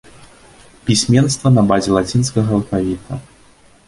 [0.87, 3.19] Пісьменства на базе лацінскага алфавіта.